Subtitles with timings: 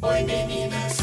[0.00, 0.98] Oi meninas.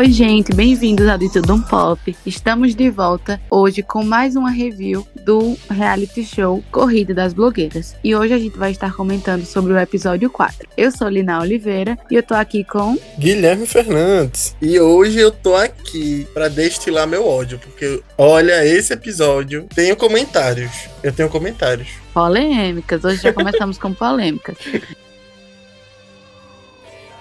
[0.00, 2.16] Oi, gente, bem-vindos ao De Tudo Um Pop.
[2.24, 7.94] Estamos de volta hoje com mais uma review do reality show Corrida das Blogueiras.
[8.02, 10.66] E hoje a gente vai estar comentando sobre o episódio 4.
[10.74, 12.96] Eu sou Lina Oliveira e eu tô aqui com.
[13.18, 14.56] Guilherme Fernandes.
[14.58, 20.88] E hoje eu tô aqui pra destilar meu ódio, porque olha, esse episódio tenho comentários.
[21.02, 21.88] Eu tenho comentários.
[22.14, 23.04] polêmicas.
[23.04, 24.56] Hoje já começamos com polêmicas.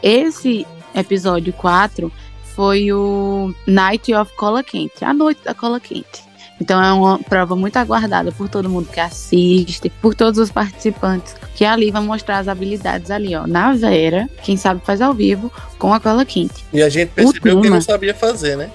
[0.01, 2.09] Esse episódio 4
[2.55, 6.29] foi o Night of Cola Quente, a noite da cola quente.
[6.61, 11.35] Então é uma prova muito aguardada por todo mundo que assiste, por todos os participantes,
[11.55, 15.51] que ali vão mostrar as habilidades ali, ó, na Vera, quem sabe faz ao vivo,
[15.77, 16.65] com a cola quente.
[16.73, 18.69] E a gente percebeu que não sabia fazer, né?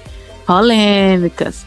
[0.47, 1.65] Polêmicas.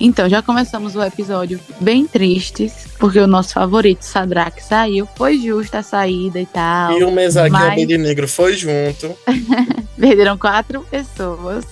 [0.00, 5.06] Então, já começamos o episódio bem tristes, porque o nosso favorito, Sadrak, saiu.
[5.16, 6.98] Foi justa a saída e tal.
[6.98, 9.14] E o Mesag e a mas- Bem Negro foi junto.
[9.98, 11.64] Perderam quatro pessoas.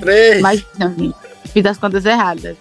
[0.00, 0.40] Três.
[0.42, 1.14] Mas, não,
[1.46, 2.56] fiz as contas erradas.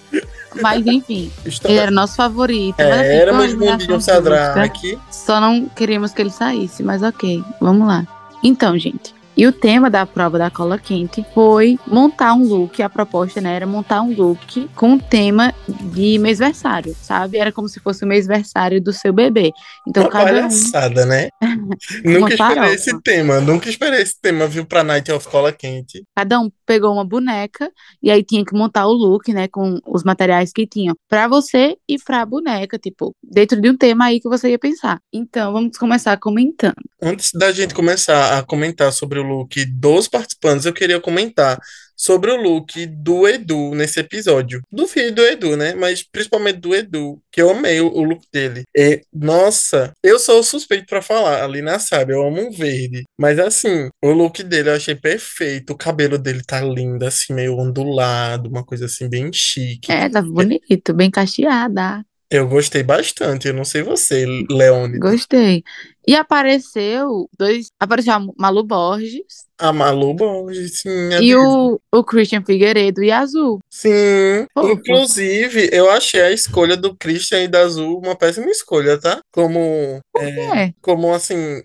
[0.61, 2.75] Mas, enfim, Está- ele era nosso favorito.
[2.77, 4.89] mas, assim, É, éramos foi uma mundinho eliminação Sadraque.
[4.91, 5.05] justa.
[5.11, 8.05] Só não queríamos que ele saísse, mas ok, vamos lá.
[8.43, 9.13] Então, gente.
[9.37, 12.81] E o tema da prova da cola quente foi montar um look.
[12.81, 15.53] A proposta né, era montar um look com o tema
[15.93, 17.37] de mêsversário, sabe?
[17.37, 19.51] Era como se fosse o mêsversário do seu bebê.
[19.87, 20.35] Então, Uma cada um.
[20.37, 21.29] palhaçada, né?
[22.03, 22.73] nunca esperei farofa.
[22.73, 23.39] esse tema.
[23.39, 26.03] Nunca esperei esse tema, viu, pra Night of Cola Quente.
[26.15, 30.03] Cada um pegou uma boneca e aí tinha que montar o look, né, com os
[30.03, 34.27] materiais que tinham pra você e pra boneca, tipo, dentro de um tema aí que
[34.27, 34.99] você ia pensar.
[35.13, 36.73] Então, vamos começar comentando.
[36.99, 41.59] Antes da gente começar a comentar sobre o look dos participantes, eu queria comentar
[41.97, 44.61] sobre o look do Edu nesse episódio.
[44.71, 45.73] Do filho do Edu, né?
[45.73, 48.63] Mas principalmente do Edu, que eu amei o, look dele.
[48.75, 53.03] E, nossa, eu sou suspeito pra falar, ali na sabe, eu amo um verde.
[53.19, 55.73] Mas assim, o look dele eu achei perfeito.
[55.73, 59.91] O cabelo dele tá lindo, assim, meio ondulado, uma coisa assim, bem chique.
[59.91, 62.05] É, tá bonito, bem cacheada.
[62.29, 63.47] Eu gostei bastante.
[63.47, 64.99] Eu não sei você, Leone.
[64.99, 65.63] Gostei.
[66.05, 72.03] E apareceu dois, apareceu a Malu Borges A Malu Borges, sim, a e o, o
[72.03, 73.59] Christian Figueiredo e a Azul.
[73.69, 74.71] Sim, Fofo.
[74.71, 79.19] inclusive, eu achei a escolha do Christian e da Azul uma péssima escolha, tá?
[79.31, 81.61] Como, é, É, como assim,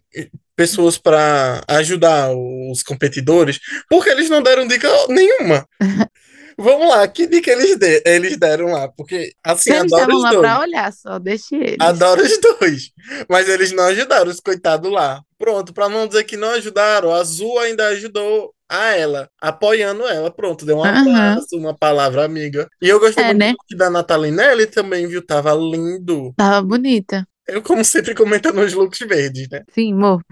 [0.57, 2.31] pessoas pra ajudar
[2.71, 5.67] os competidores, porque eles não deram dica nenhuma.
[6.59, 8.89] Vamos lá, que dica eles, de- eles deram lá?
[8.89, 10.41] Porque, assim, eles adoro os lá dois.
[10.43, 11.77] pra olhar só, deixe eles.
[11.81, 12.91] Adoro os dois.
[13.29, 15.21] Mas eles não ajudaram os coitados lá.
[15.39, 20.31] Pronto, pra não dizer que não ajudaram, a Azul ainda ajudou a ela, apoiando ela.
[20.31, 22.69] Pronto, deu um abraço, uma palavra amiga.
[22.81, 23.55] E eu gostei É, muito né?
[23.77, 25.25] da Natalinelli também, viu?
[25.25, 26.33] Tava lindo.
[26.37, 27.27] Tava bonita.
[27.49, 29.63] Eu, como sempre, comentando os looks verdes, né?
[29.75, 30.23] Sim, morro.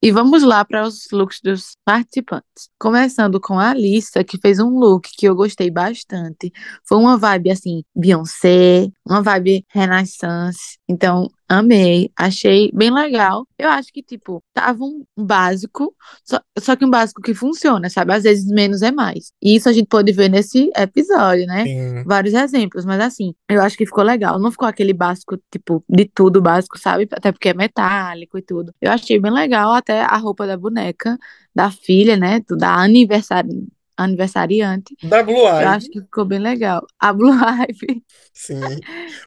[0.00, 2.70] E vamos lá para os looks dos participantes.
[2.78, 6.52] Começando com a Alissa, que fez um look que eu gostei bastante.
[6.86, 10.78] Foi uma vibe assim, Beyoncé, uma vibe Renaissance.
[10.88, 13.46] Então, amei, achei bem legal.
[13.58, 15.94] Eu acho que, tipo, tava um básico,
[16.24, 18.12] só, só que um básico que funciona, sabe?
[18.12, 19.32] Às vezes menos é mais.
[19.42, 21.64] E isso a gente pode ver nesse episódio, né?
[21.64, 22.04] Sim.
[22.04, 24.38] vários exemplos, mas assim, eu acho que ficou legal.
[24.38, 27.08] Não ficou aquele básico, tipo, de tudo básico, sabe?
[27.10, 28.74] Até porque é metálico e tudo.
[28.80, 31.18] Eu achei bem legal até a roupa da boneca,
[31.54, 32.40] da filha, né?
[32.50, 33.66] Da aniversário,
[33.98, 34.94] aniversariante.
[35.02, 36.86] Da Blue Eu Eye, acho que ficou bem legal.
[36.98, 37.32] A Blue
[37.68, 38.02] Ivy.
[38.32, 38.78] sim.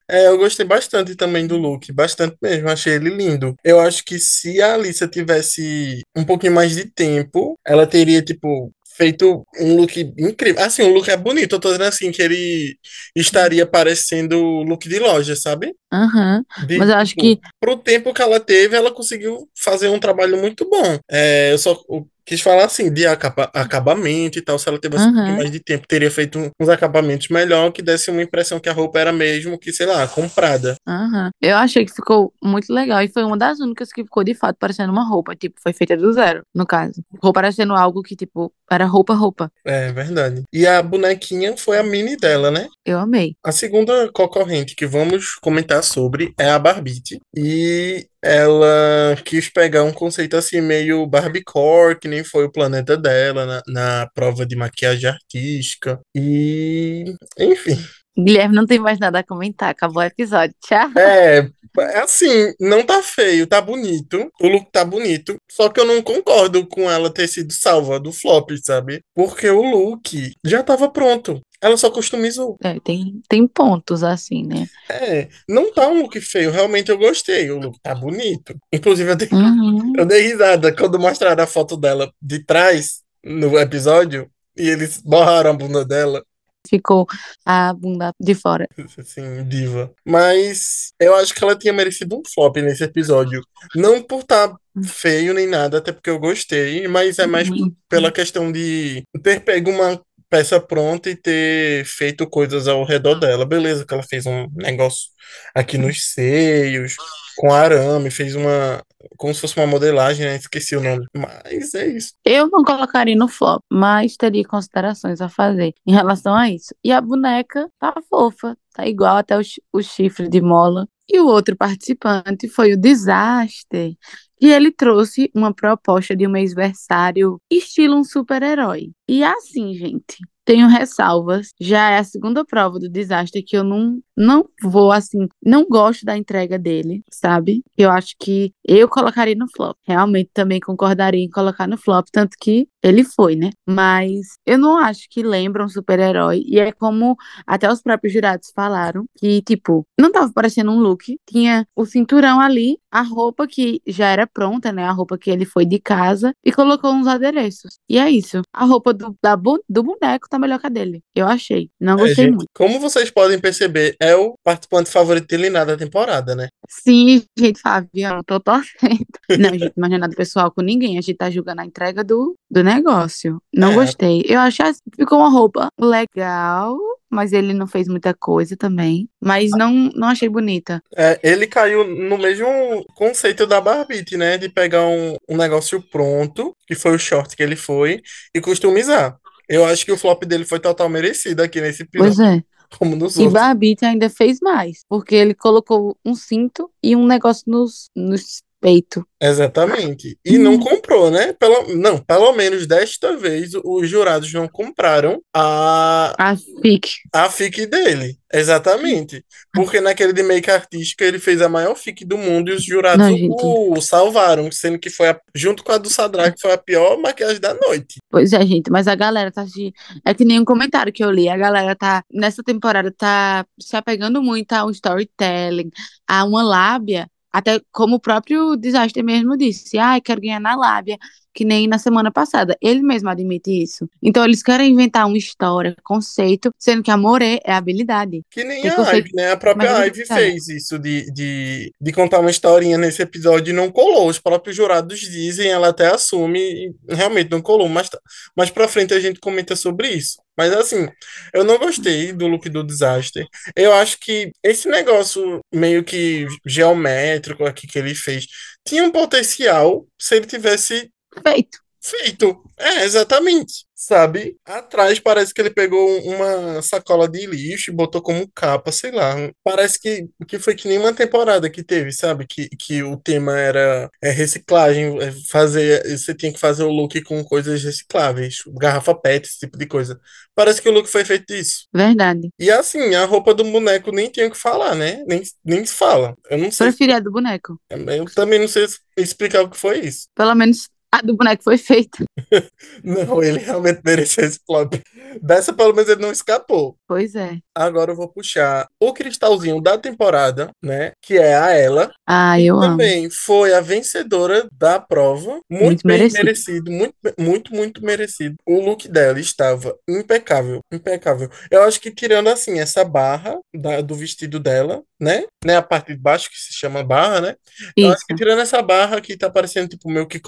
[0.10, 3.56] É, eu gostei bastante também do look, bastante mesmo, achei ele lindo.
[3.64, 8.72] Eu acho que se a Alissa tivesse um pouquinho mais de tempo, ela teria, tipo,
[8.96, 10.64] feito um look incrível.
[10.64, 12.78] Assim, o look é bonito, eu tô dizendo assim, que ele
[13.16, 15.74] estaria parecendo look de loja, sabe?
[15.92, 16.44] Aham.
[16.68, 20.00] De, Mas eu acho tipo, que pro tempo que ela teve, ela conseguiu fazer um
[20.00, 21.00] trabalho muito bom.
[21.10, 24.58] É, eu só eu quis falar assim, de acaba- acabamento e tal.
[24.60, 25.16] Se ela tivesse um Aham.
[25.16, 28.70] pouquinho mais de tempo, teria feito um- uns acabamentos melhor, que desse uma impressão que
[28.70, 30.76] a roupa era mesmo que, sei lá, comprada.
[30.88, 31.30] Aham.
[31.42, 34.58] Eu achei que ficou muito legal e foi uma das únicas que ficou de fato
[34.60, 37.02] parecendo uma roupa, tipo, foi feita do zero, no caso.
[37.12, 39.52] Ficou parecendo algo que, tipo, era roupa, roupa.
[39.66, 40.44] É verdade.
[40.54, 42.68] E a bonequinha foi a mini dela, né?
[42.86, 43.36] Eu amei.
[43.44, 47.20] A segunda concorrente que vamos comentar sobre é a Barbite.
[47.36, 53.46] E ela quis pegar um conceito assim meio Barbiecore, que nem foi o planeta dela
[53.46, 56.00] na, na prova de maquiagem artística.
[56.16, 57.78] E, enfim.
[58.18, 60.56] Guilherme não tem mais nada a comentar, acabou o episódio.
[60.62, 60.90] Tchau.
[60.98, 61.50] É,
[61.80, 64.30] É assim, não tá feio, tá bonito.
[64.42, 65.38] O look tá bonito.
[65.50, 69.02] Só que eu não concordo com ela ter sido salva do flop, sabe?
[69.16, 71.40] Porque o look já tava pronto.
[71.62, 72.58] Ela só customizou.
[72.62, 74.68] É, tem, tem pontos assim, né?
[74.90, 76.52] É, não tá um look feio.
[76.52, 77.50] Realmente eu gostei.
[77.52, 78.54] O look tá bonito.
[78.74, 79.94] Inclusive, eu dei, Uhum.
[79.98, 84.30] eu dei risada quando mostraram a foto dela de trás no episódio.
[84.58, 86.22] E eles borraram a bunda dela.
[86.70, 87.06] Ficou
[87.46, 88.68] a bunda de fora.
[88.98, 89.92] assim, diva.
[90.06, 93.42] Mas eu acho que ela tinha merecido um flop nesse episódio.
[93.76, 94.54] Não por estar
[94.86, 97.74] feio nem nada, até porque eu gostei, mas é mais Uhum.
[97.90, 103.46] pela questão de ter pego uma peça pronta e ter feito coisas ao redor dela.
[103.46, 105.10] Beleza, que ela fez um negócio
[105.54, 106.96] aqui nos seios,
[107.38, 108.82] com arame, fez uma.
[109.18, 110.36] Como se fosse uma modelagem, né?
[110.36, 111.06] Esqueci o nome.
[111.16, 112.14] Mas é isso.
[112.26, 116.74] Eu não colocaria no flop, mas teria considerações a fazer em relação a isso.
[116.84, 119.42] E a boneca tá fofa, tá igual até o,
[119.74, 120.88] o chifre de mola.
[121.10, 123.94] E o outro participante foi o Disaster,
[124.42, 128.92] e ele trouxe uma proposta de um mêsversário estilo um super-herói.
[129.08, 130.18] E assim, gente,
[130.52, 131.54] tenho ressalvas.
[131.62, 136.06] Já é a segunda prova do Disaster que eu não, não vou, assim, não gosto
[136.06, 137.64] da entrega dele, sabe?
[137.78, 139.78] Eu acho que eu colocaria no flop.
[139.88, 143.50] Realmente também concordaria em colocar no flop, tanto que ele foi, né?
[143.68, 146.44] Mas eu não acho que lembra um super-herói.
[146.46, 151.18] E é como até os próprios jurados falaram, que, tipo, não tava parecendo um look.
[151.28, 154.84] Tinha o cinturão ali, a roupa que já era pronta, né?
[154.86, 157.78] A roupa que ele foi de casa, e colocou uns adereços.
[157.90, 158.42] E é isso.
[158.54, 161.02] A roupa do, da do boneco tá melhor que a dele.
[161.16, 161.70] Eu achei.
[161.80, 162.48] Não É, gostei gente, muito.
[162.54, 166.48] como vocês podem perceber, é o participante favorito de Liná da temporada, né?
[166.70, 169.06] Sim, gente, Fabiano, tô torcendo.
[169.40, 170.98] Não, gente, não é nada pessoal com ninguém.
[170.98, 173.42] A gente tá julgando a entrega do, do negócio.
[173.54, 173.76] Não É.
[173.76, 174.24] gostei.
[174.28, 176.78] Eu achei que ficou uma roupa legal,
[177.10, 179.08] mas ele não fez muita coisa também.
[179.22, 180.82] Mas não, não achei bonita.
[180.96, 182.48] É, ele caiu no mesmo
[182.96, 184.38] conceito da Barbie, né?
[184.38, 188.02] De pegar um, um negócio pronto, que foi o short que ele foi,
[188.34, 189.18] e customizar.
[189.50, 192.42] Eu acho que o flop dele foi total merecido aqui nesse episódio, Pois é.
[192.78, 193.34] como nos E outros.
[193.34, 199.04] Barbite ainda fez mais, porque ele colocou um cinto e um negócio nos, nos peitos.
[199.22, 200.18] Exatamente.
[200.24, 201.34] E não comprou, né?
[201.34, 206.88] Pelo, não, pelo menos desta vez os jurados não compraram a, A fic.
[207.14, 208.18] a fic dele.
[208.34, 209.26] Exatamente.
[209.54, 213.06] Porque naquele de make artística ele fez a maior fic do mundo e os jurados
[213.06, 213.36] Não, gente.
[213.44, 217.40] o salvaram, sendo que foi a- junto com a do Sadraque foi a pior maquiagem
[217.42, 217.98] da noite.
[218.10, 219.74] Pois é, gente, mas a galera tá se.
[220.06, 221.28] É que nem um comentário que eu li.
[221.28, 225.70] A galera tá, nessa temporada, tá se apegando muito a um storytelling,
[226.08, 227.08] a uma lábia.
[227.32, 230.98] Até como o próprio Disaster mesmo disse, ai, quero ganhar na lábia,
[231.34, 232.58] que nem na semana passada.
[232.62, 233.90] Ele mesmo admite isso.
[234.02, 238.22] Então eles querem inventar uma história, conceito, sendo que amor é, é habilidade.
[238.30, 239.32] Que nem Tem a conceito- Ivy, né?
[239.32, 243.56] A própria mas é fez isso de, de, de contar uma historinha nesse episódio e
[243.56, 244.08] não colou.
[244.08, 247.68] Os próprios jurados dizem, ela até assume e realmente não colou.
[247.70, 248.00] Mas, tá-
[248.36, 250.22] mais pra frente a gente comenta sobre isso.
[250.38, 250.88] Mas assim,
[251.34, 253.28] eu não gostei do look do desastre.
[253.56, 258.26] Eu acho que esse negócio meio que geométrico aqui que ele fez
[258.66, 260.90] tinha um potencial se ele tivesse
[261.24, 261.60] Feito.
[261.84, 262.44] Feito.
[262.60, 263.66] É, exatamente.
[263.74, 264.38] Sabe?
[264.46, 269.16] Atrás parece que ele pegou uma sacola de lixo e botou como capa, sei lá.
[269.44, 272.28] Parece que, que foi que nem uma temporada que teve, sabe?
[272.28, 277.02] Que, que o tema era é, reciclagem, é, fazer, você tinha que fazer o look
[277.02, 280.00] com coisas recicláveis, garrafa PET, esse tipo de coisa.
[280.36, 281.68] Parece que o look foi feito disso.
[281.74, 282.30] Verdade.
[282.40, 285.04] E assim, a roupa do boneco nem tinha o que falar, né?
[285.08, 286.16] Nem, nem se fala.
[286.30, 286.68] Eu não sei.
[286.68, 287.60] Preferi a do boneco.
[287.68, 290.08] Eu também não sei explicar o que foi isso.
[290.14, 292.04] Pelo menos a do boneco foi feita.
[292.84, 294.74] Não, ele realmente mereceu esse flop.
[295.22, 296.76] Dessa, pelo menos, ele não escapou.
[296.88, 297.38] Pois é.
[297.56, 300.92] Agora eu vou puxar o cristalzinho da temporada, né?
[301.02, 301.92] Que é a ela.
[302.08, 302.72] Ah, eu amo.
[302.78, 305.40] Também foi a vencedora da prova.
[305.50, 306.24] Muito, Muito bem merecido.
[306.24, 306.72] merecido.
[306.72, 308.36] Muito, muito, muito merecido.
[308.48, 310.60] O look dela estava impecável.
[310.72, 311.30] Impecável.
[311.50, 315.26] Eu acho que tirando, assim, essa barra da- do vestido dela, né?
[315.44, 317.36] Né, a parte de baixo que se chama barra, né?
[317.76, 318.06] Eu acho Isso.
[318.08, 320.20] que tirando essa barra que tá parecendo, tipo, meio que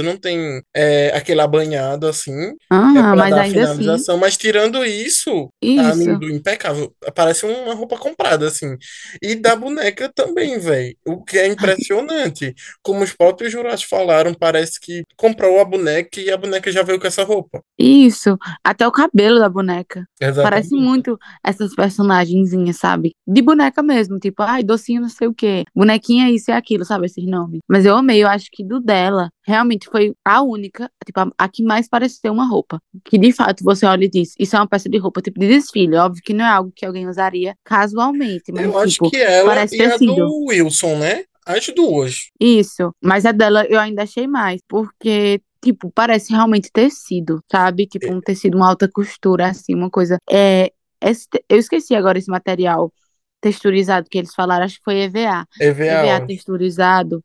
[0.00, 2.32] não tem é, aquele abanhado, assim.
[2.50, 4.16] É Aham, pra mas dar ainda assim, finalização.
[4.16, 5.98] Mas tirando isso, tá isso.
[5.98, 6.94] lindo, impecável.
[7.14, 8.76] Parece uma roupa comprada, assim.
[9.20, 10.96] E da boneca também, velho.
[11.04, 12.54] O que é impressionante.
[12.80, 17.00] Como os próprios jurados falaram, parece que comprou a boneca e a boneca já veio
[17.00, 17.60] com essa roupa.
[17.76, 18.38] Isso.
[18.62, 20.06] Até o cabelo da boneca.
[20.18, 20.74] Parece Exatamente.
[20.74, 23.14] muito essas personagenzinhas, sabe?
[23.26, 27.06] De boneca mesmo, tipo, ai, docinho não sei o quê, bonequinha isso e aquilo, sabe?
[27.06, 27.60] Esses nomes.
[27.68, 31.48] Mas eu amei, eu acho que do dela realmente foi a única, tipo, a, a
[31.48, 32.80] que mais pareceu uma roupa.
[33.04, 35.48] Que de fato você olha e diz, isso é uma peça de roupa, tipo, de
[35.48, 35.96] desfile.
[35.96, 39.48] Óbvio que não é algo que alguém usaria casualmente, mas Eu acho tipo, que ela
[39.48, 41.24] parece e a do Wilson, né?
[41.44, 42.30] As duas.
[42.40, 47.86] Isso, mas a dela eu ainda achei mais, porque, tipo, parece realmente tecido, sabe?
[47.86, 50.18] Tipo, um tecido, uma alta costura, assim, uma coisa.
[50.30, 52.92] É, esse eu esqueci agora esse material
[53.40, 55.44] texturizado que eles falaram, acho que foi EVA.
[55.60, 55.84] EVA.
[55.84, 57.24] EVA texturizado.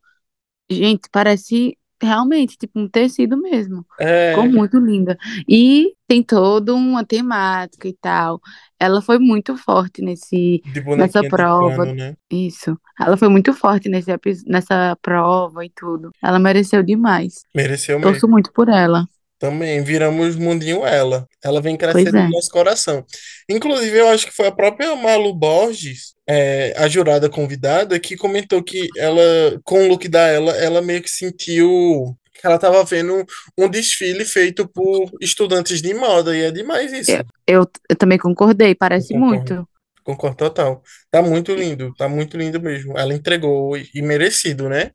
[0.70, 3.86] Gente, parece realmente, tipo, um tecido mesmo.
[4.00, 5.18] É, Ficou muito linda.
[5.48, 8.40] E tem toda uma temática e tal.
[8.80, 10.62] Ela foi muito forte nesse,
[10.98, 11.76] nessa prova.
[11.78, 12.16] pano, né?
[12.32, 12.78] Isso.
[13.00, 14.12] Ela foi muito forte nesse,
[14.46, 16.12] nessa prova e tudo.
[16.24, 17.44] Ela mereceu demais.
[17.54, 18.12] Mereceu mesmo.
[18.12, 19.06] Torço muito por ela.
[19.40, 21.28] Também viramos mundinho ela.
[21.44, 22.24] Ela vem crescendo é.
[22.24, 23.06] no nosso coração.
[23.50, 28.64] Inclusive, eu acho que foi a própria Malu Borges, é, a jurada convidada, que comentou
[28.64, 29.22] que ela,
[29.64, 33.26] com o look da ela, ela meio que sentiu que ela estava vendo
[33.58, 37.12] um desfile feito por estudantes de moda, e é demais isso.
[37.12, 39.36] Eu, eu, eu também concordei, parece concordo.
[39.36, 39.70] muito.
[40.04, 40.82] Concordo total.
[41.12, 42.98] Tá muito lindo, tá muito lindo mesmo.
[42.98, 44.92] Ela entregou e, e merecido, né?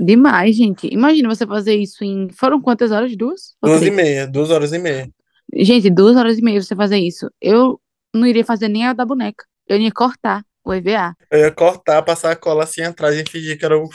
[0.00, 0.88] Demais, gente.
[0.92, 2.28] Imagina você fazer isso em.
[2.30, 3.16] Foram quantas horas?
[3.16, 3.54] Duas?
[3.62, 5.08] Duas e meia, duas horas e meia.
[5.54, 7.28] Gente, duas horas e meia você fazer isso.
[7.40, 7.80] Eu
[8.14, 9.44] não iria fazer nem a da boneca.
[9.68, 11.14] Eu ia cortar o EVA.
[11.30, 13.88] Eu ia cortar, passar a cola assim atrás e fingir que era o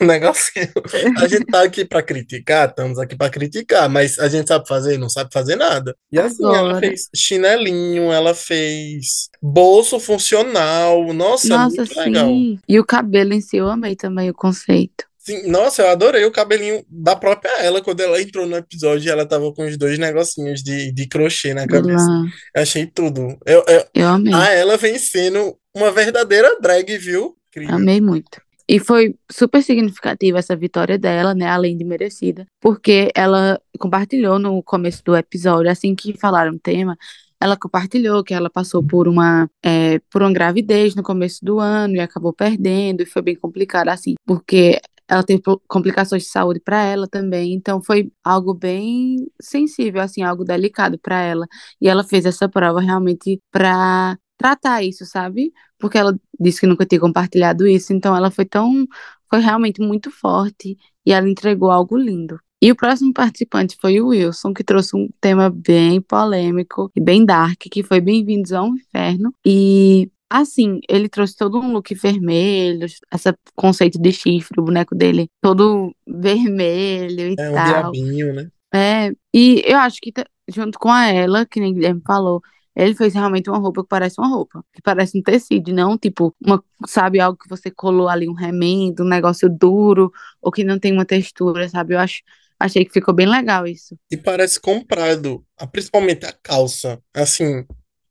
[0.00, 0.72] o negocinho.
[1.18, 4.98] A gente tá aqui pra criticar, estamos aqui pra criticar, mas a gente sabe fazer,
[4.98, 5.96] não sabe fazer nada.
[6.10, 6.80] E assim, ela Agora.
[6.80, 11.12] fez chinelinho, ela fez bolso funcional.
[11.12, 12.26] Nossa, Nossa, muito legal.
[12.26, 12.58] sim.
[12.68, 15.04] E o cabelo em si, eu amei também o conceito.
[15.26, 19.10] Sim, nossa, eu adorei o cabelinho da própria ela quando ela entrou no episódio.
[19.10, 22.06] Ela tava com os dois negocinhos de, de crochê na cabeça.
[22.54, 23.36] Eu achei tudo.
[23.44, 24.32] Eu, eu, Eu amei.
[24.32, 27.36] a ela vem sendo uma verdadeira drag, viu?
[27.48, 27.74] Incrível.
[27.74, 28.40] Amei muito.
[28.68, 31.48] E foi super significativa essa vitória dela, né?
[31.48, 36.96] Além de merecida, porque ela compartilhou no começo do episódio, assim que falaram o tema,
[37.40, 41.96] ela compartilhou que ela passou por uma, é, por uma gravidez no começo do ano
[41.96, 46.82] e acabou perdendo, e foi bem complicado, assim, porque ela teve complicações de saúde para
[46.82, 51.46] ela também, então foi algo bem sensível, assim, algo delicado para ela.
[51.80, 55.52] E ela fez essa prova realmente para tratar isso, sabe?
[55.78, 58.86] Porque ela disse que nunca tinha compartilhado isso, então ela foi tão,
[59.30, 62.38] foi realmente muito forte e ela entregou algo lindo.
[62.60, 67.24] E o próximo participante foi o Wilson, que trouxe um tema bem polêmico e bem
[67.24, 69.32] dark, que foi Bem-vindos ao Inferno.
[69.44, 75.28] E assim, ele trouxe todo um look vermelho, esse conceito de chifre, o boneco dele
[75.40, 77.92] todo vermelho e É um tal.
[77.92, 78.50] diabinho, né?
[78.74, 80.12] É, e eu acho que
[80.48, 82.42] junto com a ela, que nem Guilherme falou,
[82.74, 86.34] ele fez realmente uma roupa que parece uma roupa, que parece um tecido, não tipo,
[86.44, 90.78] uma, sabe, algo que você colou ali um remendo, um negócio duro, ou que não
[90.78, 91.94] tem uma textura, sabe?
[91.94, 92.20] Eu acho,
[92.60, 93.96] achei que ficou bem legal isso.
[94.10, 97.00] E parece comprado, principalmente a calça.
[97.14, 97.64] Assim,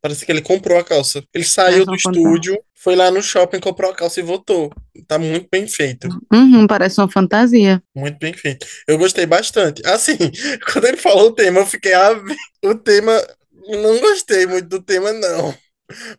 [0.06, 1.24] parece que ele comprou a calça.
[1.34, 4.72] Ele saiu do estúdio, foi lá no shopping, comprou a calça e voltou.
[5.08, 6.08] Tá muito bem feito.
[6.32, 7.82] Uhum, parece uma fantasia.
[7.96, 8.68] Muito bem feito.
[8.88, 9.82] Eu gostei bastante.
[9.84, 10.16] Assim,
[10.72, 11.94] quando ele falou o tema, eu fiquei.
[11.94, 12.12] Ah,
[12.64, 13.20] o tema.
[13.68, 15.52] Não gostei muito do tema, não.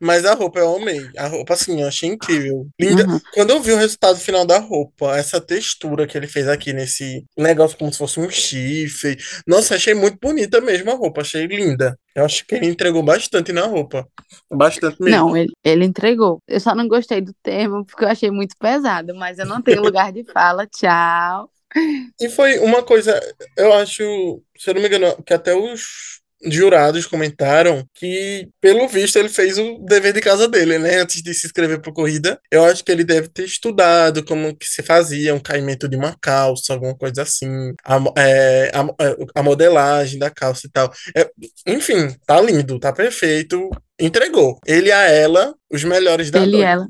[0.01, 1.09] Mas a roupa eu amei.
[1.17, 2.69] A roupa, assim, eu achei incrível.
[2.81, 3.07] Linda.
[3.07, 3.21] Uhum.
[3.35, 7.25] Quando eu vi o resultado final da roupa, essa textura que ele fez aqui nesse
[7.37, 9.17] negócio como se fosse um chifre.
[9.47, 11.21] Nossa, achei muito bonita mesmo a roupa.
[11.21, 11.99] Achei linda.
[12.15, 14.07] Eu acho que ele entregou bastante na roupa.
[14.51, 15.19] Bastante mesmo.
[15.19, 16.41] Não, ele, ele entregou.
[16.47, 19.83] Eu só não gostei do tema, porque eu achei muito pesado, mas eu não tenho
[19.83, 20.67] lugar de fala.
[20.71, 21.51] Tchau.
[22.19, 23.21] E foi uma coisa,
[23.57, 24.03] eu acho,
[24.57, 29.59] se eu não me engano, que até os jurados comentaram que, pelo visto, ele fez
[29.59, 30.99] o dever de casa dele, né?
[30.99, 32.41] Antes de se inscrever para corrida.
[32.51, 36.17] Eu acho que ele deve ter estudado como que se fazia um caimento de uma
[36.21, 37.75] calça, alguma coisa assim.
[37.85, 40.93] A, é, a, é, a modelagem da calça e tal.
[41.17, 41.31] É,
[41.67, 43.71] enfim, tá lindo, tá perfeito.
[43.99, 44.59] Entregou.
[44.67, 46.89] Ele a ela, os melhores da Ele e ela.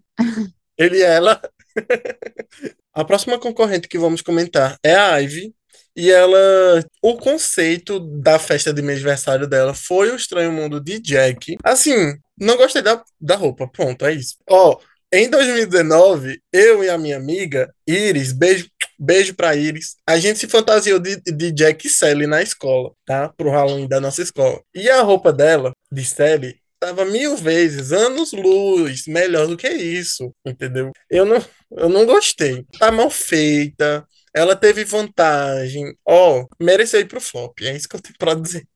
[0.76, 1.40] Ele e ela.
[2.96, 5.54] A próxima concorrente que vamos comentar é a Ivy.
[5.94, 6.84] E ela.
[7.02, 11.56] O conceito da festa de aniversário dela foi o Estranho Mundo de Jack.
[11.64, 13.68] Assim, não gostei da, da roupa.
[13.68, 14.36] Pronto, é isso.
[14.48, 14.78] Ó,
[15.12, 18.68] em 2019, eu e a minha amiga, Iris, beijo,
[18.98, 23.28] beijo pra Iris, a gente se fantasiou de, de Jack e Sally na escola, tá?
[23.36, 24.60] Pro Halloween da nossa escola.
[24.74, 30.32] E a roupa dela, de Sally, tava mil vezes, anos luz, melhor do que isso,
[30.44, 30.90] entendeu?
[31.08, 32.64] Eu não, eu não gostei.
[32.78, 34.06] Tá mal feita.
[34.36, 35.94] Ela teve vantagem.
[36.06, 37.60] Ó, mereceu ir pro flop.
[37.62, 38.66] É isso que eu tenho pra dizer.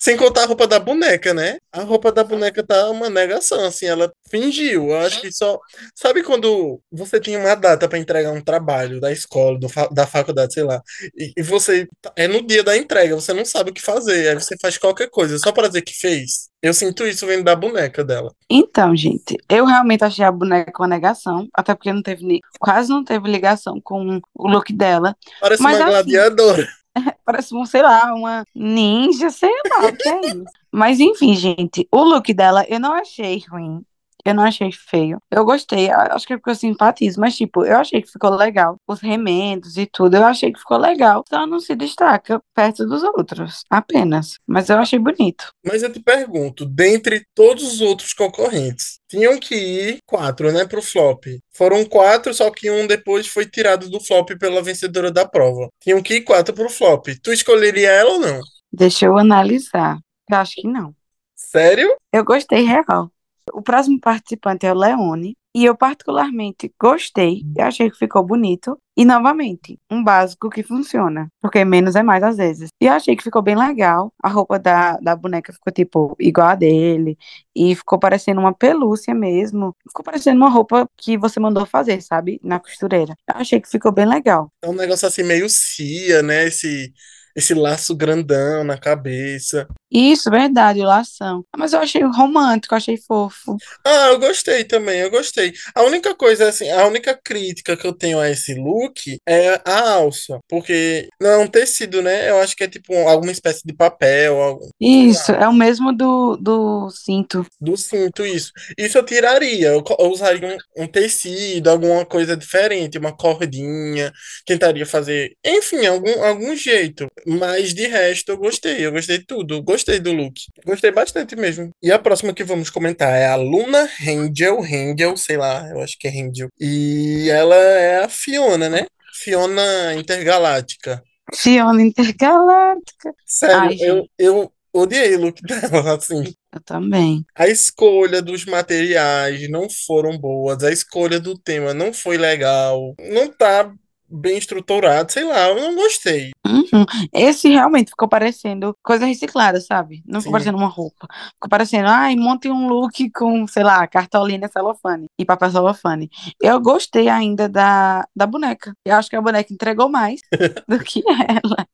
[0.00, 1.58] Sem contar a roupa da boneca, né?
[1.72, 4.90] A roupa da boneca tá uma negação, assim, ela fingiu.
[4.90, 5.58] Eu acho que só.
[5.94, 10.54] Sabe quando você tinha uma data pra entregar um trabalho da escola, fa- da faculdade,
[10.54, 10.82] sei lá,
[11.16, 11.86] e, e você.
[12.16, 14.28] É no dia da entrega, você não sabe o que fazer.
[14.28, 16.49] Aí você faz qualquer coisa, só pra dizer que fez.
[16.62, 18.34] Eu sinto isso vendo da boneca dela.
[18.48, 23.02] Então, gente, eu realmente achei a boneca uma negação, até porque não teve quase não
[23.02, 25.16] teve ligação com o look dela.
[25.40, 26.68] Parece Mas uma assim- gladiadora.
[27.24, 30.44] Parece, um, sei lá, uma ninja, sei lá o que é isso.
[30.72, 33.80] Mas enfim, gente, o look dela eu não achei ruim.
[34.24, 35.18] Eu não achei feio.
[35.30, 38.76] Eu gostei, acho que é porque eu simpatizo, mas tipo, eu achei que ficou legal.
[38.86, 41.24] Os remendos e tudo, eu achei que ficou legal.
[41.28, 44.38] Só não se destaca perto dos outros, apenas.
[44.46, 45.52] Mas eu achei bonito.
[45.64, 50.82] Mas eu te pergunto, dentre todos os outros concorrentes, tinham que ir quatro, né, pro
[50.82, 51.24] flop.
[51.52, 55.68] Foram quatro, só que um depois foi tirado do flop pela vencedora da prova.
[55.80, 57.08] Tinham que ir quatro pro flop.
[57.22, 58.40] Tu escolheria ela ou não?
[58.72, 59.98] Deixa eu analisar.
[60.30, 60.94] Eu acho que não.
[61.34, 61.96] Sério?
[62.12, 63.10] Eu gostei real.
[63.52, 65.36] O próximo participante é o Leone.
[65.52, 67.42] E eu particularmente gostei.
[67.56, 68.78] Eu achei que ficou bonito.
[68.96, 71.28] E novamente, um básico que funciona.
[71.40, 72.68] Porque menos é mais às vezes.
[72.80, 74.12] E eu achei que ficou bem legal.
[74.22, 77.18] A roupa da, da boneca ficou tipo igual a dele.
[77.54, 79.74] E ficou parecendo uma pelúcia mesmo.
[79.88, 82.38] Ficou parecendo uma roupa que você mandou fazer, sabe?
[82.44, 83.16] Na costureira.
[83.28, 84.52] Eu achei que ficou bem legal.
[84.62, 86.46] É um negócio assim meio cia, né?
[86.46, 86.92] Esse,
[87.34, 89.66] esse laço grandão na cabeça.
[89.90, 91.44] Isso, verdade, lação.
[91.56, 93.56] Mas eu achei romântico, achei fofo.
[93.84, 95.52] Ah, eu gostei também, eu gostei.
[95.74, 99.90] A única coisa, assim, a única crítica que eu tenho a esse look é a
[99.92, 100.38] alça.
[100.48, 102.30] Porque não é um tecido, né?
[102.30, 106.36] Eu acho que é tipo alguma espécie de papel, algum, Isso, é o mesmo do,
[106.36, 107.44] do cinto.
[107.60, 108.52] do cinto, isso.
[108.78, 109.68] Isso eu tiraria.
[109.68, 114.10] Eu, eu usaria um, um tecido, alguma coisa diferente, uma cordinha.
[114.46, 117.06] Tentaria fazer, enfim, algum, algum jeito.
[117.26, 118.86] Mas de resto, eu gostei.
[118.86, 119.62] Eu gostei de tudo.
[119.62, 120.34] Gostei do look.
[120.64, 121.70] Gostei bastante mesmo.
[121.82, 124.64] E a próxima que vamos comentar é a Luna Hengel.
[124.64, 126.48] Hengel, sei lá, eu acho que é Hengel.
[126.58, 128.86] E ela é a Fiona, né?
[129.22, 131.02] Fiona Intergaláctica.
[131.34, 133.14] Fiona Intergaláctica.
[133.26, 136.32] Sério, Ai, eu, eu odiei o look dela, assim.
[136.52, 137.24] Eu também.
[137.34, 143.28] A escolha dos materiais não foram boas, a escolha do tema não foi legal, não
[143.28, 143.72] tá
[144.10, 146.30] bem estruturado, sei lá, eu não gostei.
[146.46, 146.84] Uhum.
[147.12, 150.02] Esse realmente ficou parecendo coisa reciclada, sabe?
[150.06, 150.32] Não ficou Sim.
[150.32, 151.06] parecendo uma roupa.
[151.34, 156.10] Ficou parecendo, ai, monte um look com, sei lá, cartolina celofane e papel celofane.
[156.40, 158.74] Eu gostei ainda da, da boneca.
[158.84, 160.20] Eu acho que a boneca entregou mais
[160.66, 161.66] do que ela.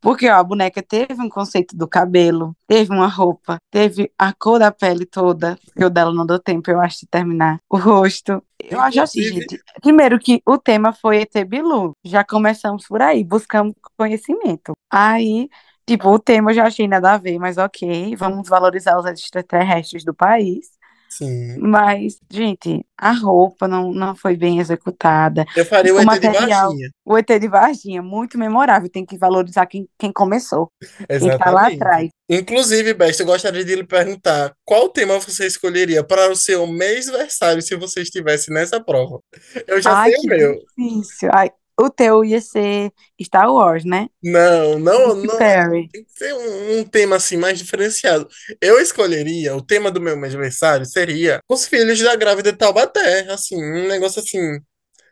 [0.00, 4.58] Porque, ó, a boneca teve um conceito do cabelo, teve uma roupa, teve a cor
[4.58, 7.58] da pele toda, porque o dela não deu tempo, eu acho, de terminar.
[7.68, 8.42] O rosto.
[8.68, 9.60] Eu acho assim, gente.
[9.80, 11.96] Primeiro que o tema foi ET Bilu.
[12.04, 14.72] Já começamos por aí, buscamos conhecimento.
[14.90, 15.48] Aí,
[15.86, 20.04] tipo, o tema eu já achei nada a ver, mas ok, vamos valorizar os extraterrestres
[20.04, 20.79] do país.
[21.10, 21.58] Sim.
[21.58, 25.44] Mas, gente, a roupa não, não foi bem executada.
[25.54, 26.30] Eu faria o O ET de material.
[26.30, 26.90] Varginha.
[27.04, 28.88] O ET de Varginha, muito memorável.
[28.88, 30.70] Tem que valorizar quem, quem começou.
[31.18, 31.74] Quem tá lá Exatamente.
[31.74, 32.10] atrás.
[32.28, 37.60] Inclusive, Besta, eu gostaria de lhe perguntar qual tema você escolheria para o seu mêsversário
[37.60, 39.20] se você estivesse nessa prova.
[39.66, 40.54] Eu já Ai, sei o meu.
[40.76, 41.30] difícil.
[41.32, 44.08] Ai, o teu ia ser Star Wars, né?
[44.22, 45.38] Não, não, não.
[45.38, 45.88] Perry.
[45.88, 48.28] Tem que ser um, um tema assim mais diferenciado.
[48.60, 53.30] Eu escolheria, o tema do meu aniversário seria Os Filhos da Grávida de Taubaté.
[53.30, 54.58] Assim, um negócio assim,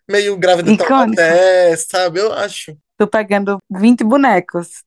[0.09, 1.17] meio grávida de Icônico.
[1.17, 2.21] Taubaté, sabe?
[2.21, 2.77] Eu acho.
[2.97, 4.83] Tô pegando 20 bonecos.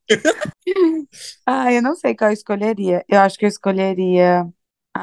[1.45, 3.05] Ai, eu não sei qual eu escolheria.
[3.07, 4.45] Eu acho que eu escolheria.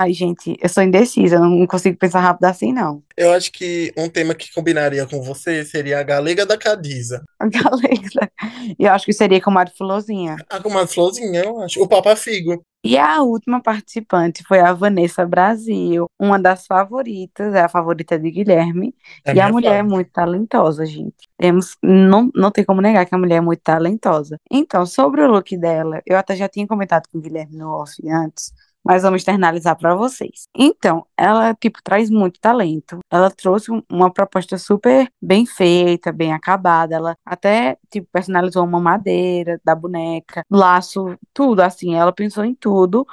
[0.01, 3.03] Ai, gente, eu sou indecisa, eu não consigo pensar rápido assim, não.
[3.17, 7.25] Eu acho que um tema que combinaria com você seria a Galega da Cadiza.
[7.41, 8.31] A galera.
[8.79, 10.37] E eu acho que seria com Mário Fulozinha.
[10.49, 11.83] A comadre Florzinha, eu acho.
[11.83, 12.65] O Papa Figo.
[12.85, 18.31] E a última participante foi a Vanessa Brasil, uma das favoritas, é a favorita de
[18.31, 18.95] Guilherme.
[19.25, 19.95] É E a mulher é favorita.
[19.97, 21.29] muito talentosa, gente.
[21.37, 24.39] Temos, não, não tem como negar que a mulher é muito talentosa.
[24.51, 27.93] Então, sobre o look dela, eu até já tinha comentado com o Guilherme no off
[28.09, 28.53] antes,
[28.85, 30.47] mas vamos externalizar para vocês.
[30.57, 32.99] Então, ela, tipo, traz muito talento.
[33.11, 36.95] Ela trouxe um- uma proposta super bem feita, bem acabada.
[36.95, 41.95] Ela até, tipo, personalizou uma madeira da boneca, laço, tudo, assim.
[41.95, 43.07] Ela pensou em tudo.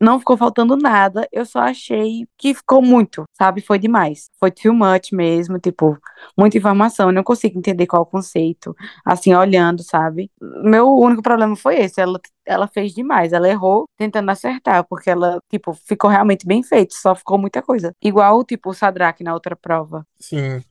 [0.00, 1.26] Não ficou faltando nada.
[1.32, 3.60] Eu só achei que ficou muito, sabe?
[3.60, 4.30] Foi demais.
[4.38, 5.98] Foi too much mesmo, tipo,
[6.36, 7.08] muita informação.
[7.08, 10.30] Eu não consigo entender qual o conceito, assim, olhando, sabe?
[10.40, 12.00] Meu único problema foi esse.
[12.00, 13.32] Ela, ela fez demais.
[13.32, 16.94] Ela errou tentando acertar, porque ela, tipo, ficou realmente bem feito.
[16.94, 17.94] Só ficou muita coisa.
[18.02, 20.04] Igual, tipo, o Sadraque na outra prova.
[20.18, 20.62] Sim.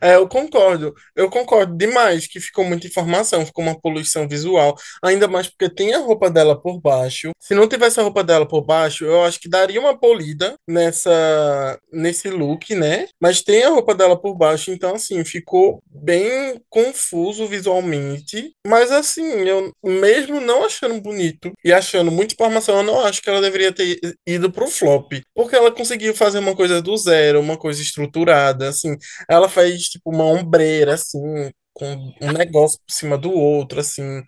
[0.00, 0.94] É, eu concordo.
[1.14, 4.76] Eu concordo demais que ficou muita informação, ficou uma poluição visual.
[5.02, 7.30] Ainda mais porque tem a roupa dela por baixo.
[7.38, 11.78] Se não tivesse a roupa dela por baixo, eu acho que daria uma polida nessa
[11.92, 13.06] nesse look, né?
[13.20, 18.52] Mas tem a roupa dela por baixo, então assim, ficou bem confuso visualmente.
[18.66, 23.28] Mas assim, eu mesmo não achando bonito e achando muita informação, eu não acho que
[23.28, 25.12] ela deveria ter ido pro flop.
[25.34, 28.96] Porque ela conseguiu fazer uma coisa do zero, uma coisa estruturada, assim.
[29.28, 34.22] Ela faz, tipo, uma ombreira, assim, com um negócio por cima do outro, assim.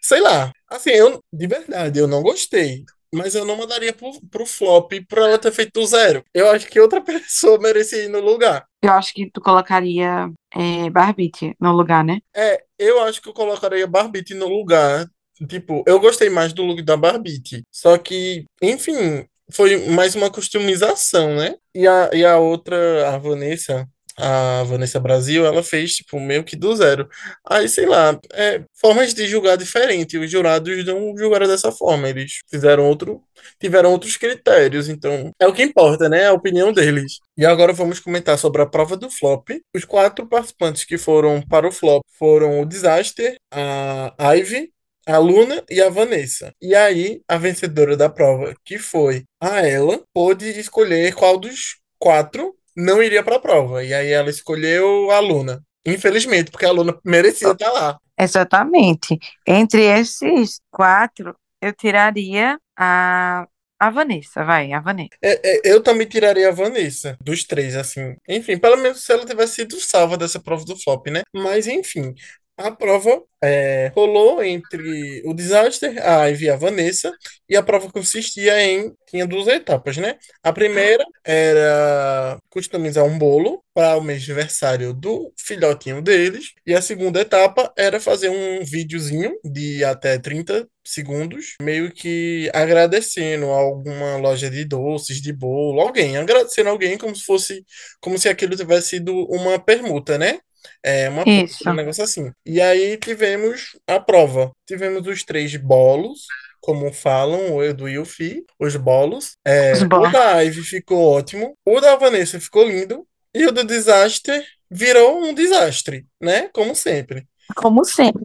[0.00, 0.52] Sei lá.
[0.68, 2.84] Assim, eu, de verdade, eu não gostei.
[3.14, 6.24] Mas eu não mandaria pro, pro flop por ela ter feito do zero.
[6.32, 8.64] Eu acho que outra pessoa merecia ir no lugar.
[8.82, 12.20] Eu acho que tu colocaria é, Barbite no lugar, né?
[12.34, 15.06] É, eu acho que eu colocaria Barbite no lugar.
[15.46, 17.62] Tipo, eu gostei mais do look da Barbite.
[17.70, 21.56] Só que, enfim, foi mais uma customização, né?
[21.74, 26.56] E a, e a outra, a Vanessa, a Vanessa Brasil, ela fez, tipo, meio que
[26.56, 27.08] do zero.
[27.48, 30.18] Aí, sei lá, é, formas de julgar diferente.
[30.18, 32.08] Os jurados não julgaram dessa forma.
[32.08, 33.22] Eles fizeram outro,
[33.60, 34.88] tiveram outros critérios.
[34.88, 36.26] Então, é o que importa, né?
[36.26, 37.20] A opinião deles.
[37.36, 39.48] E agora vamos comentar sobre a prova do flop.
[39.74, 44.70] Os quatro participantes que foram para o flop foram o Disaster, a Ivy,
[45.06, 46.52] a Luna e a Vanessa.
[46.60, 52.54] E aí, a vencedora da prova, que foi a ela, pôde escolher qual dos quatro
[52.76, 53.84] não iria para a prova.
[53.84, 55.62] E aí ela escolheu a Luna.
[55.84, 57.98] Infelizmente, porque a Luna merecia estar lá.
[58.18, 59.18] Exatamente.
[59.46, 63.46] Entre esses quatro, eu tiraria a,
[63.80, 65.16] a Vanessa, vai, a Vanessa.
[65.20, 68.14] É, é, eu também tiraria a Vanessa, dos três, assim.
[68.28, 71.22] Enfim, pelo menos se ela tivesse sido salva dessa prova do flop, né?
[71.34, 72.14] Mas, enfim,
[72.56, 77.12] a prova é, rolou entre o Disaster, a Ivy e a Vanessa,
[77.48, 78.92] e a prova consistia em.
[79.08, 80.16] Tinha duas etapas, né?
[80.42, 86.74] A primeira era customizar um bolo para o mês de aniversário do filhotinho deles, e
[86.74, 94.16] a segunda etapa era fazer um videozinho de até 30 segundos, meio que agradecendo alguma
[94.16, 97.64] loja de doces, de bolo, alguém, agradecendo alguém como se fosse,
[98.00, 100.38] como se aquilo tivesse sido uma permuta, né?
[100.82, 101.68] É uma Isso.
[101.68, 102.32] um negócio assim.
[102.44, 104.50] E aí tivemos a prova.
[104.66, 106.26] Tivemos os três bolos,
[106.60, 109.36] como falam, o Edu e o Fi, os bolos.
[109.44, 110.12] É, Os o bolos.
[110.12, 115.34] da Ivy ficou ótimo, o da Vanessa ficou lindo, e o do Disaster virou um
[115.34, 116.48] desastre, né?
[116.52, 117.26] Como sempre.
[117.56, 118.24] Como sempre.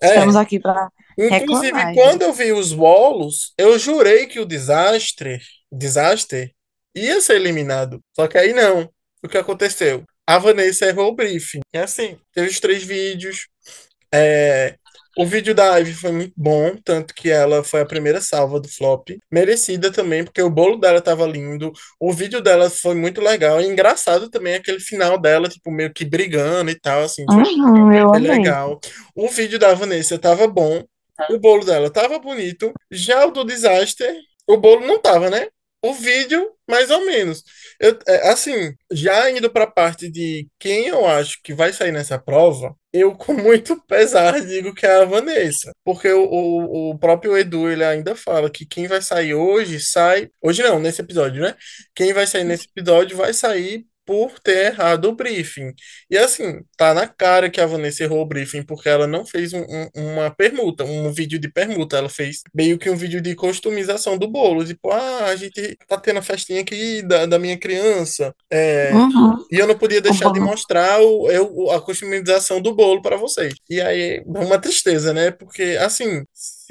[0.00, 0.08] É.
[0.08, 0.88] Estamos aqui para.
[1.16, 5.40] Inclusive, Reclamar, quando eu vi os bolos, eu jurei que o desastre,
[5.72, 6.52] Disaster
[6.94, 8.00] ia ser eliminado.
[8.14, 8.88] Só que aí não.
[9.22, 10.04] O que aconteceu?
[10.28, 11.60] A Vanessa errou o briefing.
[11.72, 13.48] É assim, teve os três vídeos.
[14.14, 14.74] É,
[15.16, 18.68] o vídeo da Ivy foi muito bom, tanto que ela foi a primeira salva do
[18.68, 19.08] flop.
[19.32, 21.72] Merecida também, porque o bolo dela tava lindo.
[21.98, 23.58] O vídeo dela foi muito legal.
[23.58, 27.24] E engraçado também aquele final dela, tipo, meio que brigando e tal, assim.
[27.26, 28.30] Foi Uhum, eu amei.
[28.30, 28.78] legal.
[29.16, 30.84] O vídeo da Vanessa tava bom.
[31.30, 32.70] O bolo dela tava bonito.
[32.90, 34.14] Já o do Disaster,
[34.46, 35.48] o bolo não tava, né?
[35.82, 37.42] O vídeo, mais ou menos.
[37.80, 42.18] Eu, é, assim, já indo pra parte de quem eu acho que vai sair nessa
[42.18, 45.72] prova, eu com muito pesar digo que é a Vanessa.
[45.84, 50.28] Porque o, o, o próprio Edu, ele ainda fala que quem vai sair hoje, sai...
[50.42, 51.54] Hoje não, nesse episódio, né?
[51.94, 55.74] Quem vai sair nesse episódio vai sair por ter errado o briefing.
[56.10, 59.52] E assim, tá na cara que a Vanessa errou o briefing, porque ela não fez
[59.52, 61.98] um- um- uma permuta, um vídeo de permuta.
[61.98, 64.64] Ela fez meio que um vídeo de customização do bolo.
[64.64, 68.34] Tipo, ah, a gente tá tendo a festinha aqui da, da minha criança.
[68.50, 69.44] É, Uhum.
[69.52, 70.52] e eu não podia deixar de bolo.
[70.52, 73.52] mostrar o, eu, a customização do bolo para vocês.
[73.68, 75.30] E aí, é uma tristeza, né?
[75.30, 76.24] Porque, assim,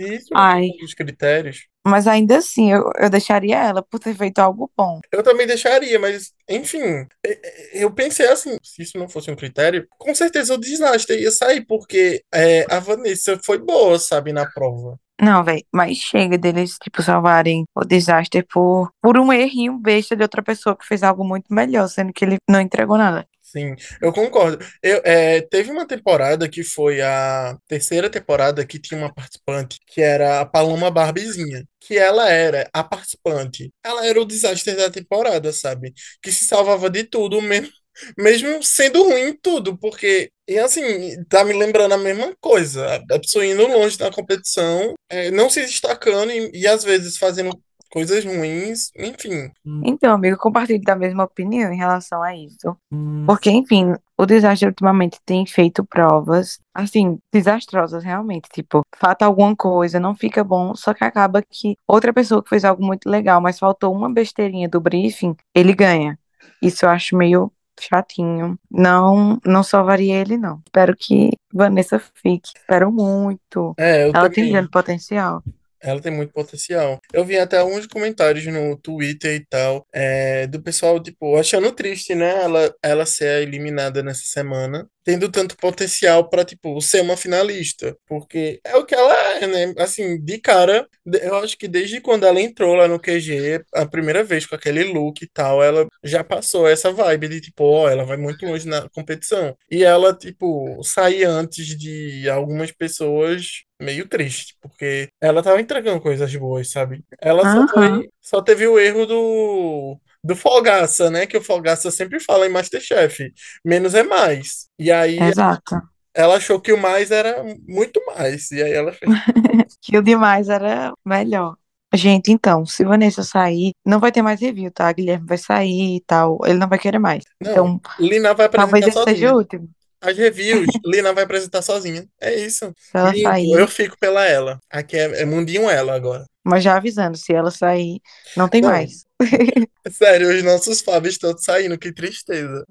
[0.05, 0.69] se não Ai.
[0.79, 4.99] dos critérios, Mas ainda assim, eu, eu deixaria ela por ter feito algo bom.
[5.11, 6.79] Eu também deixaria, mas, enfim,
[7.25, 7.41] e-
[7.73, 11.31] e- eu pensei assim, se isso não fosse um critério, com certeza o desastre ia
[11.31, 14.99] sair, porque é, a Vanessa foi boa, sabe, na prova.
[15.19, 20.21] Não, velho, mas chega deles, tipo, salvarem o desastre por, por um errinho besta de
[20.21, 23.27] outra pessoa que fez algo muito melhor, sendo que ele não entregou nada.
[23.49, 24.57] Sim, eu concordo.
[24.83, 30.01] Eu, é, teve uma temporada que foi a terceira temporada que tinha uma participante que
[30.01, 33.71] era a Paloma Barbizinha, que ela era a participante.
[33.81, 35.93] Ela era o desastre da temporada, sabe?
[36.21, 37.71] Que se salvava de tudo, mesmo,
[38.17, 42.95] mesmo sendo ruim em tudo, porque, e assim, tá me lembrando a mesma coisa.
[43.09, 47.57] A pessoa indo longe na competição, é, não se destacando e, e às vezes fazendo
[47.87, 49.51] coisas ruins, enfim.
[49.83, 52.77] Então, amigo, compartilho da mesma opinião em relação a isso.
[53.25, 58.49] Porque, enfim, o desastre ultimamente tem feito provas, assim, desastrosas realmente.
[58.51, 62.63] Tipo, falta alguma coisa, não fica bom, só que acaba que outra pessoa que fez
[62.65, 66.17] algo muito legal, mas faltou uma besteirinha do briefing, ele ganha.
[66.61, 68.57] Isso eu acho meio chatinho.
[68.71, 70.61] Não, não salvaria ele, não.
[70.65, 72.49] Espero que Vanessa fique.
[72.55, 73.73] Espero muito.
[73.77, 74.51] É, eu Ela tem também.
[74.53, 75.43] grande potencial.
[75.81, 76.99] Ela tem muito potencial.
[77.13, 82.15] Eu vi até alguns comentários no Twitter e tal, é, do pessoal, tipo, achando triste,
[82.15, 82.43] né?
[82.43, 87.97] Ela, ela ser eliminada nessa semana, tendo tanto potencial pra, tipo, ser uma finalista.
[88.05, 89.73] Porque é o que ela é, né?
[89.77, 90.85] Assim, de cara,
[91.21, 94.83] eu acho que desde quando ela entrou lá no QG, a primeira vez com aquele
[94.83, 98.67] look e tal, ela já passou essa vibe de, tipo, ó, ela vai muito longe
[98.67, 99.55] na competição.
[99.71, 106.35] E ela, tipo, sair antes de algumas pessoas meio triste, porque ela tava entregando coisas
[106.35, 107.01] boas, sabe?
[107.21, 108.01] Ela só Aham.
[108.01, 111.25] foi, só teve o erro do do Folgaça, né?
[111.25, 113.31] Que o Folgaça sempre fala em MasterChef,
[113.65, 114.67] menos é mais.
[114.77, 115.81] E aí Exato.
[116.13, 119.09] ela achou que o mais era muito mais, e aí ela fez.
[119.81, 121.55] Que o demais era melhor.
[121.93, 124.91] Gente, então, se Vanessa sair, não vai ter mais review, tá?
[124.91, 126.37] Guilherme vai sair e tal.
[126.45, 127.23] Ele não vai querer mais.
[127.41, 129.33] Não, Então, Lina vai talvez apresentar seja sozinha.
[129.33, 129.69] o último.
[130.01, 132.05] As reviews, Lina vai apresentar sozinha.
[132.19, 132.73] É isso.
[132.77, 133.51] Se ela Lindo, sair.
[133.53, 134.59] eu fico pela ela.
[134.69, 136.25] Aqui é, é mundinho ela agora.
[136.43, 138.01] Mas já avisando, se ela sair,
[138.35, 138.69] não tem Não.
[138.69, 139.05] mais.
[139.89, 142.65] Sério, os nossos Fábios todos saindo, que tristeza.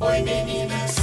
[0.00, 0.96] Oi meninas,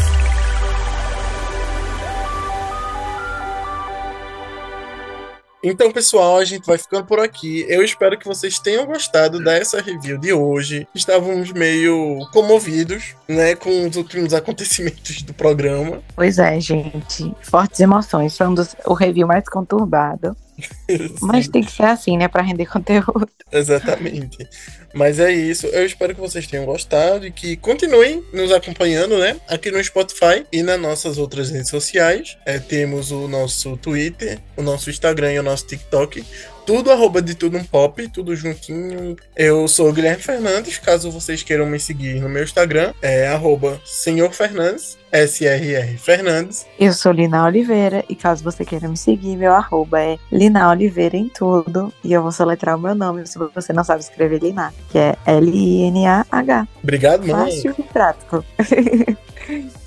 [5.67, 7.65] Então, pessoal, a gente vai ficando por aqui.
[7.67, 10.87] Eu espero que vocês tenham gostado dessa review de hoje.
[10.93, 16.03] Estávamos meio comovidos, né, com os últimos acontecimentos do programa.
[16.15, 17.33] Pois é, gente.
[17.41, 18.37] Fortes emoções.
[18.37, 20.37] Foi um dos, o review mais conturbado.
[21.21, 22.27] Mas tem que ser assim, né?
[22.27, 23.27] Pra render conteúdo.
[23.51, 24.47] exatamente.
[24.93, 25.67] Mas é isso.
[25.67, 30.45] Eu espero que vocês tenham gostado e que continuem nos acompanhando, né, aqui no Spotify
[30.51, 32.37] e nas nossas outras redes sociais.
[32.45, 36.23] É, temos o nosso Twitter, o nosso Instagram e o nosso TikTok.
[36.65, 39.15] Tudo arroba de tudo um pop, tudo juntinho.
[39.35, 43.79] Eu sou o Guilherme Fernandes, caso vocês queiram me seguir no meu Instagram, é arroba
[43.85, 46.65] Senhor Fernandes, SRR Fernandes.
[46.79, 51.15] Eu sou Lina Oliveira e caso você queira me seguir, meu arroba é Lina Oliveira
[51.15, 51.93] em tudo.
[52.03, 55.15] E eu vou soletrar o meu nome se você não sabe escrever Lina, que é
[55.27, 56.67] L-I-N-A-H.
[56.81, 57.51] Obrigado, mãe.
[57.51, 58.43] Fácil e prático.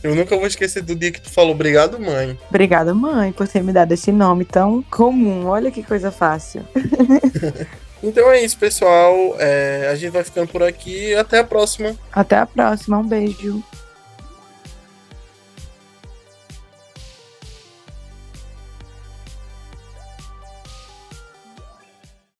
[0.02, 2.38] Eu nunca vou esquecer do dia que tu falou obrigado, mãe.
[2.48, 5.46] Obrigada, mãe, por ter me dado esse nome tão comum.
[5.46, 6.62] Olha que coisa fácil.
[8.02, 9.34] Então é isso, pessoal.
[9.38, 11.14] É, a gente vai ficando por aqui.
[11.14, 11.96] Até a próxima.
[12.12, 12.98] Até a próxima.
[12.98, 13.62] Um beijo.